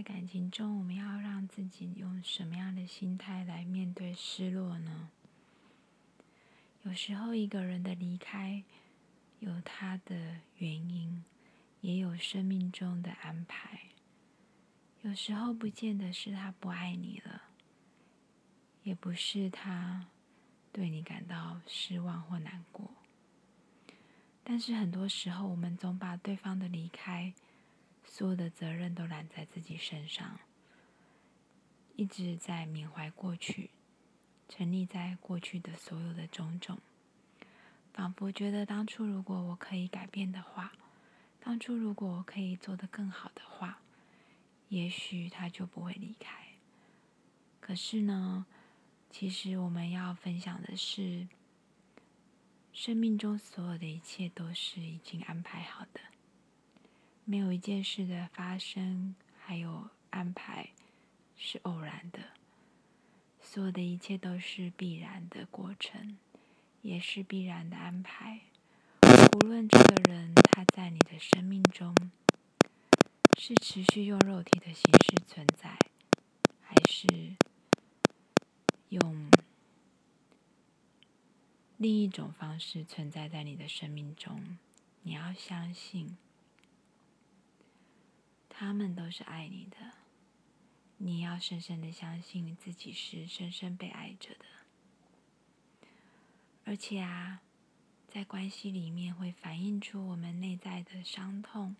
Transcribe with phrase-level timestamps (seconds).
[0.00, 5.10] 在感情中，我们要让自己用什么样的心态来面对失落呢？
[6.84, 8.64] 有时候，一个人的离开
[9.40, 11.22] 有他的原因，
[11.82, 13.78] 也有生命中的安排。
[15.02, 17.42] 有时候，不见得是他不爱你了，
[18.82, 20.06] 也不是他
[20.72, 22.90] 对你感到失望或难过。
[24.42, 27.34] 但是，很多时候，我们总把对方的离开。
[28.12, 30.40] 所有的责任都揽在自己身上，
[31.94, 33.70] 一直在缅怀过去，
[34.48, 36.80] 沉溺在过去的所有的种种，
[37.94, 40.72] 仿佛觉得当初如果我可以改变的话，
[41.38, 43.78] 当初如果我可以做得更好的话，
[44.68, 46.48] 也许他就不会离开。
[47.60, 48.44] 可是呢，
[49.08, 51.28] 其实我们要分享的是，
[52.72, 56.00] 生命中所有的一切都是已经安排好的。
[57.30, 60.70] 没有一件事的发生，还有安排
[61.36, 62.18] 是偶然的。
[63.40, 66.18] 所有的一切都是必然的过程，
[66.82, 68.40] 也是必然的安排。
[69.36, 71.94] 无论这个人他在你的生命中
[73.38, 75.78] 是持续用肉体的形式存在，
[76.60, 77.36] 还是
[78.88, 79.30] 用
[81.76, 84.58] 另一种方式存在在你的生命中，
[85.04, 86.16] 你要相信。
[88.60, 89.78] 他们都是爱你的，
[90.98, 94.44] 你要深深的相信自己是深深被爱着的。
[96.66, 97.40] 而且啊，
[98.06, 101.74] 在关系里面会反映出我们内在的伤痛，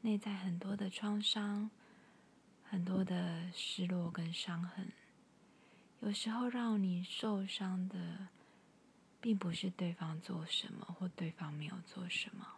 [0.00, 1.70] 内在很多的创伤，
[2.64, 4.90] 很多的失落跟伤痕。
[6.00, 8.28] 有时候让你受伤的，
[9.20, 12.54] 并不是对方做什么或对方没有做什么，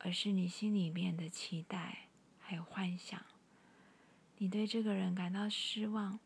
[0.00, 2.08] 而是你心里面的期待。
[2.52, 3.18] 还有幻想，
[4.36, 6.20] 你对这个人感到失望，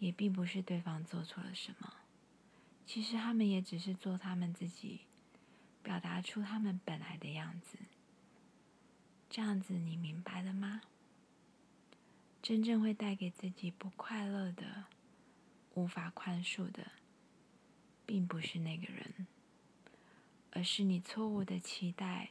[0.00, 1.92] 也并不是对方做错了什么。
[2.84, 5.02] 其实他们也只是做他们自己，
[5.84, 7.78] 表达出他们本来的样子。
[9.30, 10.82] 这样子，你明白了吗？
[12.42, 14.86] 真正会带给自己不快乐的、
[15.74, 16.90] 无法宽恕的，
[18.04, 19.28] 并不是那个人，
[20.50, 22.30] 而是你错误的期待、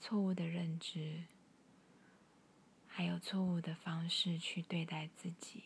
[0.00, 1.24] 错误的认知。
[3.28, 5.64] 错误的方式去对待自己。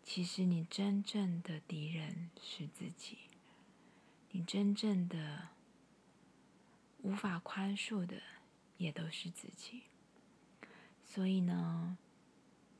[0.00, 3.18] 其实你真正的敌人是自己，
[4.30, 5.48] 你真正的
[7.02, 8.22] 无法宽恕的
[8.76, 9.82] 也都是自己。
[11.04, 11.98] 所以呢，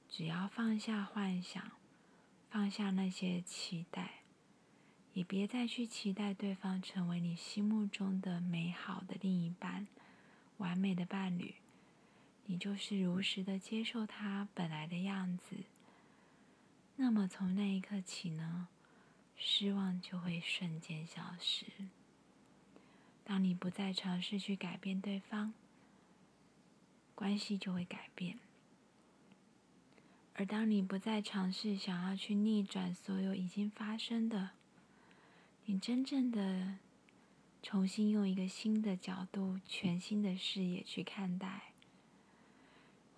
[0.09, 1.73] 只要放下幻想，
[2.49, 4.21] 放下那些期待，
[5.12, 9.89] 也别再去期待对方成为你心目中的美好的另一半、
[10.59, 11.56] 完美的伴侣。
[12.47, 15.56] 你就是如实的接受他本来的样子，
[16.97, 18.69] 那么从那一刻起呢，
[19.37, 21.66] 失望就会瞬间消失。
[23.25, 25.55] 当你不再尝试去改变对方，
[27.15, 28.37] 关系就会改变；
[30.34, 34.50] 而当你不再尝试想要去逆转所有已经发生的，
[35.65, 36.76] 你真正的
[37.62, 41.74] 重新用一个新的角度、全新的视野去看待。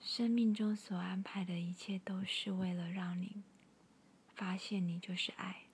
[0.09, 3.43] 生命中所安排的一切，都是为了让你
[4.37, 5.65] 发现你就是爱，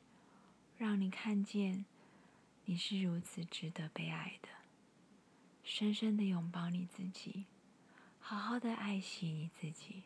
[0.78, 1.84] 让你看见
[2.64, 4.48] 你是如此值得被爱的。
[5.62, 7.44] 深深的拥抱你自己，
[8.20, 10.04] 好好的爱惜你自己，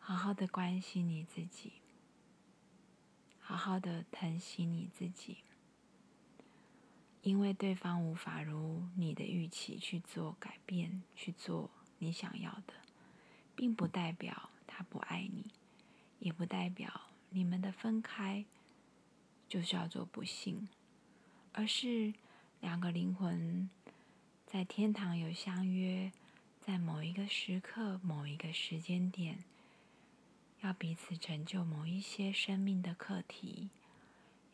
[0.00, 1.74] 好好的关心你自己，
[3.38, 5.36] 好好的疼惜你自己。
[7.20, 12.85] 因为对方无法如你的预期去做改变，去做你想要的。
[13.56, 15.46] 并不代表他不爱你，
[16.20, 17.00] 也不代表
[17.30, 18.44] 你们的分开
[19.48, 20.68] 就叫做不幸，
[21.52, 22.12] 而是
[22.60, 23.68] 两个灵魂
[24.46, 26.12] 在天堂有相约，
[26.60, 29.38] 在某一个时刻、某一个时间点，
[30.60, 33.70] 要彼此成就某一些生命的课题，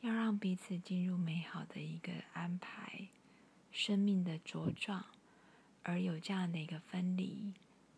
[0.00, 3.08] 要让彼此进入美好的一个安排，
[3.72, 5.04] 生命的茁壮，
[5.82, 7.52] 而有这样的一个分离。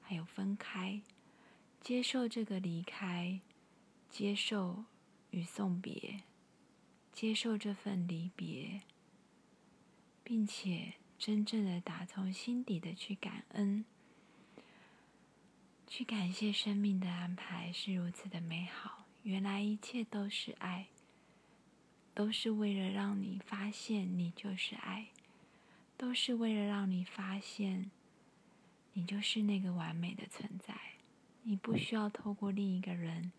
[0.06, 1.00] 还有分开，
[1.80, 3.40] 接受这个离开，
[4.10, 4.84] 接受
[5.30, 6.20] 与送别，
[7.10, 8.82] 接受这份离别，
[10.22, 13.84] 并且真正的打从心底的去感恩，
[15.86, 19.06] 去感谢生命的安排是如此的美好。
[19.22, 20.88] 原来一切都是爱，
[22.12, 25.08] 都是为了让你发现你就是爱，
[25.96, 27.90] 都是为了让你发现。
[28.94, 30.74] 你就是那个完美的存在，
[31.42, 33.32] 你不需要透过另一个人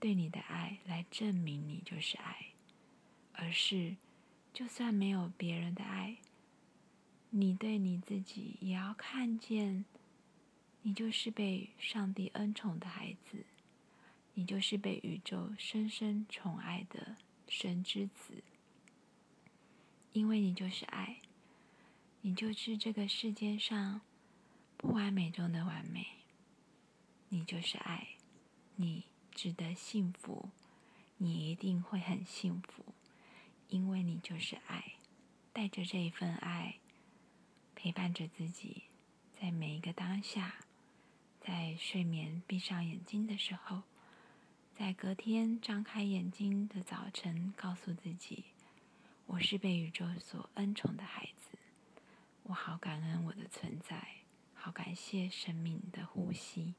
[0.00, 2.46] 对你的爱来证明你就是爱，
[3.32, 3.96] 而是
[4.52, 6.16] 就算没有别人的爱，
[7.30, 9.84] 你对你自己也要看见，
[10.82, 13.44] 你就是被上帝恩宠的孩子，
[14.34, 17.16] 你就是被宇宙深深宠爱的
[17.48, 18.42] 神之子，
[20.12, 21.18] 因为你就是爱。
[22.26, 24.00] 你就是这个世界上
[24.84, 26.06] 不完美中的完美，
[27.30, 28.06] 你就是爱，
[28.76, 30.50] 你值得幸福，
[31.16, 32.84] 你一定会很幸福，
[33.68, 34.96] 因为你就是爱，
[35.54, 36.80] 带着这一份爱，
[37.74, 38.82] 陪伴着自己，
[39.40, 40.56] 在每一个当下，
[41.40, 43.84] 在睡眠闭上眼睛的时候，
[44.76, 48.44] 在隔天张开眼睛的早晨，告诉自己，
[49.24, 51.56] 我是被宇宙所恩宠的孩子。
[52.42, 54.23] 我好感恩我的存在，
[54.64, 56.72] 好感谢生命的呼吸，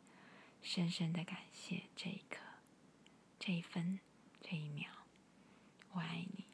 [0.63, 2.39] 深深的感谢这一刻、
[3.37, 3.99] 这一分、
[4.41, 4.89] 这一秒。
[5.91, 6.45] 我爱你，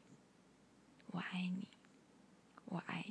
[1.08, 1.70] 我爱你，
[2.66, 3.06] 我爱。